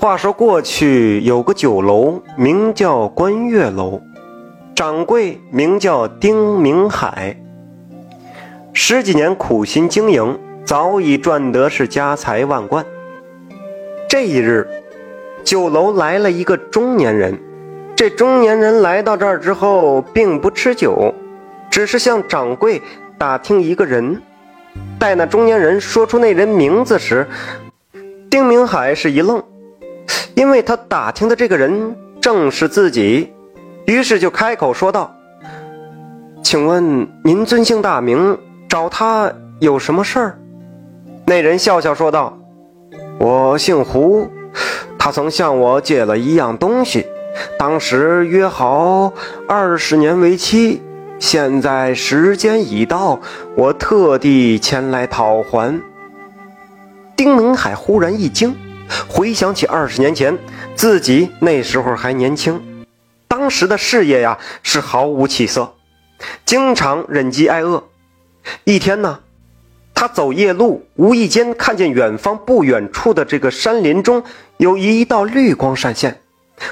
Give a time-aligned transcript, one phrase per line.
[0.00, 4.00] 话说过去有个酒楼，名叫观月楼，
[4.74, 7.36] 掌柜名叫丁明海。
[8.72, 12.82] 十几年苦心经营，早已赚得是家财万贯。
[14.08, 14.66] 这一日，
[15.44, 17.38] 酒楼来了一个中年人。
[17.94, 21.14] 这中年人来到这儿之后，并不吃酒，
[21.70, 22.80] 只是向掌柜
[23.18, 24.22] 打听一个人。
[24.98, 27.26] 待那中年人说出那人名字时，
[28.30, 29.39] 丁明海是一愣，
[30.40, 33.30] 因为他打听的这个人正是自己，
[33.84, 35.14] 于是就开口说道
[36.42, 38.38] ：“请问您尊姓大名？
[38.66, 40.38] 找他有什么事儿？”
[41.28, 42.38] 那人笑笑说道
[43.20, 44.30] ：“我姓胡，
[44.98, 47.06] 他曾向我借了一样东西，
[47.58, 49.12] 当时约好
[49.46, 50.80] 二十年为期。”
[51.20, 53.20] 现在时间已到，
[53.54, 55.82] 我特地前来讨还。
[57.14, 58.56] 丁明海忽然一惊，
[59.08, 60.36] 回想起二十年前
[60.74, 62.60] 自己那时候还年轻，
[63.28, 65.74] 当时的事业呀是毫无起色，
[66.44, 67.84] 经常忍饥挨饿。
[68.64, 69.20] 一天呢，
[69.94, 74.22] 他走夜路，无意间看见远方不远处的这个山林中
[74.56, 76.20] 有一道绿光闪现，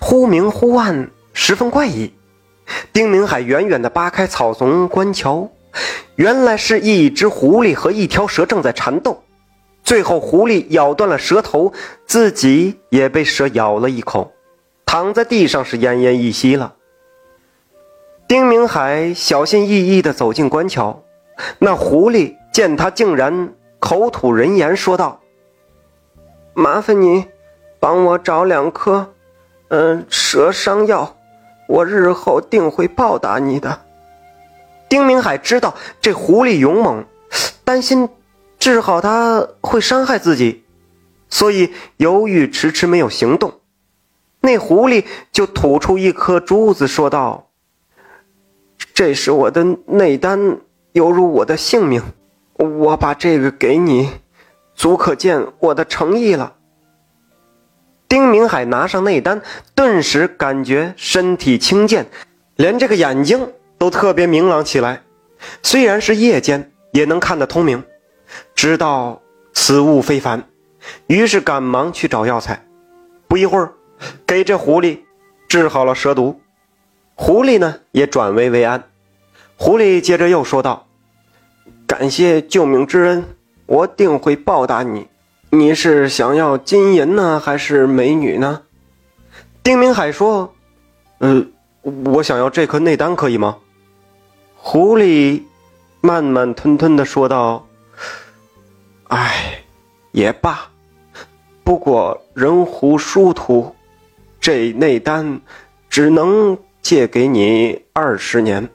[0.00, 2.12] 忽明忽暗，十分怪异。
[2.92, 5.50] 丁明海远远地扒开草丛观瞧，
[6.16, 9.22] 原来是一只狐狸和一条蛇正在缠斗。
[9.84, 11.72] 最后，狐狸咬断了蛇头，
[12.06, 14.32] 自己也被蛇咬了一口，
[14.86, 16.74] 躺在地上是奄奄一息了。
[18.26, 21.02] 丁明海小心翼翼地走进观桥，
[21.58, 25.20] 那狐狸见他竟然口吐人言，说道
[26.54, 27.26] ：“麻烦你
[27.78, 29.12] 帮我找两颗，
[29.68, 31.16] 嗯，蛇伤药。”
[31.68, 33.80] 我日后定会报答你的。
[34.88, 37.04] 丁明海知道这狐狸勇猛，
[37.64, 38.08] 担心
[38.64, 40.64] 治好他会伤害自己，
[41.28, 43.60] 所以犹豫迟迟没有行动。
[44.40, 47.50] 那狐狸就吐出一颗珠子，说道
[48.94, 50.60] ：“这是我的内丹，
[50.92, 52.02] 犹如我的性命。
[52.54, 54.08] 我把这个给你，
[54.74, 56.54] 足可见我的诚意了。”
[58.08, 59.42] 丁明海拿上内丹，
[59.74, 62.06] 顿时感觉身体轻健，
[62.56, 65.02] 连这个眼睛都特别明朗起来。
[65.62, 67.84] 虽然是夜间，也能看得通明，
[68.54, 69.20] 知道
[69.52, 70.42] 此物非凡。
[71.06, 72.66] 于是赶忙去找药材。
[73.26, 73.72] 不一会儿，
[74.26, 75.00] 给这狐狸
[75.48, 76.40] 治好了蛇毒，
[77.14, 78.84] 狐狸呢也转危为安。
[79.56, 80.86] 狐狸接着又说道
[81.86, 83.24] ：“感谢救命之恩，
[83.66, 85.08] 我定会报答你。”
[85.50, 88.62] 你是想要金银呢，还是美女呢？
[89.62, 90.52] 丁明海说
[91.18, 91.46] ：“呃，
[91.82, 93.58] 我想要这颗内丹，可以吗？”
[94.58, 95.42] 狐狸
[96.00, 97.66] 慢慢吞吞的说道
[99.08, 99.62] ：“哎，
[100.12, 100.68] 也罢，
[101.62, 103.74] 不过人狐殊途，
[104.40, 105.40] 这内丹
[105.88, 108.68] 只能借给你二十年，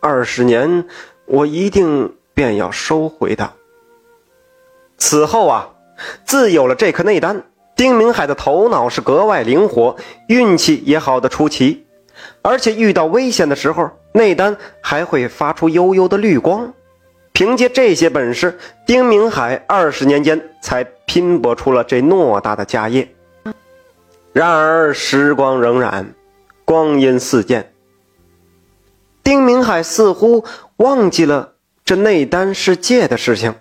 [0.00, 0.86] 二十年
[1.26, 3.52] 我一定便要收回的。
[4.98, 5.70] 此后啊。”
[6.26, 7.42] 自有了这颗内丹，
[7.74, 9.96] 丁明海的头脑是格外灵活，
[10.28, 11.86] 运气也好的出奇，
[12.42, 16.74] 而且遇到危险的时候，内丹还会发出幽幽的绿光。
[17.36, 23.06] 凭借这些本事，丁明海二十年间才拼搏出了这偌大的家业。
[24.32, 26.06] 然而时光荏苒，
[26.64, 27.74] 光阴似箭，
[29.22, 31.52] 丁明海似乎忘记了
[31.84, 33.54] 这内丹是借的事情。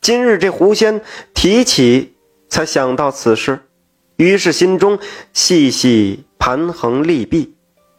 [0.00, 1.00] 今日这狐仙
[1.34, 2.14] 提起，
[2.48, 3.58] 才想到此事，
[4.18, 4.96] 于是心中
[5.32, 7.56] 细细盘衡利弊，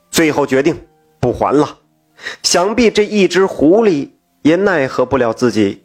[0.09, 0.79] 最后决定
[1.19, 1.79] 不还了。
[2.43, 5.83] 想必这一只狐狸也奈何不了自己。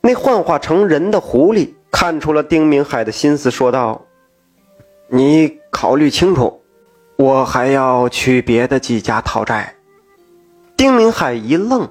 [0.00, 4.04] 那幻化成人的狐狸看出了丁明海的心思，说道
[5.08, 6.62] ：“你考虑清楚，
[7.16, 9.74] 我还要去别的几家讨债。”
[10.76, 11.88] 丁明海一愣，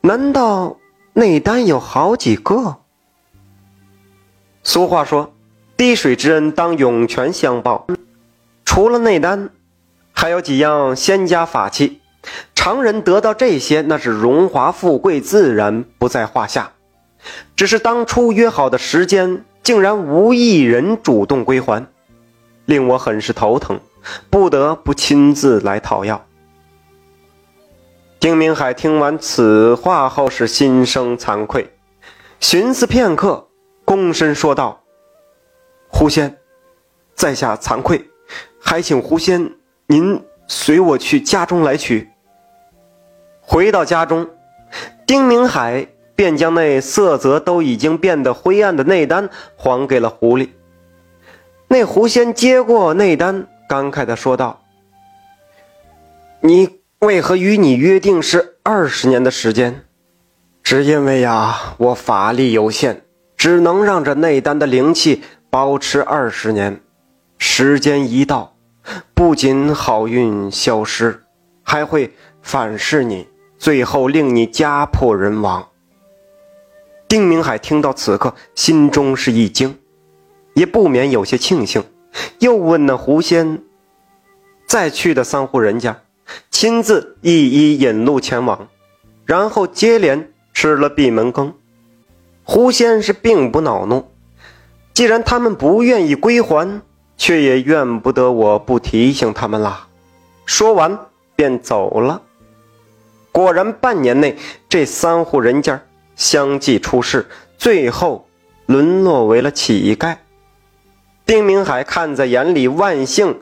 [0.00, 0.76] 难道？
[1.14, 2.76] 内丹有好几个。
[4.62, 5.32] 俗话说
[5.78, 7.86] ：“滴水之恩，当涌泉相报。”
[8.66, 9.48] 除了内丹，
[10.12, 12.02] 还有几样仙家法器，
[12.66, 16.72] 常人得到这些，那是荣华富贵，自然不在话下。
[17.54, 21.86] 只是当初约好的时间，竟然无一人主动归还，
[22.64, 23.78] 令我很是头疼，
[24.30, 26.26] 不得不亲自来讨要。
[28.18, 31.72] 丁明海听完此话后是心生惭愧，
[32.40, 33.46] 寻思片刻，
[33.84, 34.82] 躬身说道
[35.86, 36.36] ：“狐仙，
[37.14, 38.04] 在下惭愧，
[38.60, 39.52] 还请狐仙
[39.86, 42.08] 您随我去家中来取。”
[43.46, 44.28] 回到家中，
[45.06, 50.48] 丁明海便将那色泽都已经变得灰暗的内丹还给了狐狸。
[51.68, 54.62] 那狐仙接过内丹，感慨地说道
[56.40, 59.84] ：“你为何与你约定是二十年的时间？
[60.62, 63.02] 只因为呀，我法力有限，
[63.36, 66.80] 只能让这内丹的灵气保持二十年。
[67.38, 68.56] 时间一到，
[69.14, 71.22] 不仅好运消失，
[71.62, 72.12] 还会
[72.42, 73.28] 反噬你，
[73.58, 75.68] 最后令你家破人亡。”
[77.08, 79.78] 丁明海听到此刻，心中是一惊。
[80.54, 81.84] 也不免有些庆幸，
[82.38, 83.62] 又问那狐仙
[84.66, 86.00] ：“再去的三户人家，
[86.50, 88.68] 亲自一一引路前往，
[89.26, 91.52] 然后接连吃了闭门羹。”
[92.42, 94.10] 狐仙是并不恼怒，
[94.94, 96.80] 既然他们不愿意归还，
[97.18, 99.86] 却也怨不得我不提醒他们啦。
[100.46, 100.98] 说完
[101.34, 102.22] 便走了。
[103.36, 104.34] 果然，半年内
[104.66, 105.78] 这三户人家
[106.14, 107.26] 相继出事，
[107.58, 108.26] 最后
[108.64, 110.16] 沦落为了乞丐。
[111.26, 113.38] 丁明海看在眼里，万幸，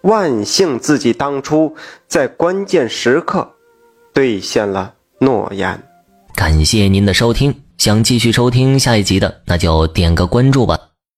[0.00, 1.76] 万幸自己当初
[2.08, 3.48] 在关键时刻
[4.12, 5.80] 兑现了诺言。
[6.34, 10.76] 感谢您的收听，想继续收听下一集的，那就点个关注吧。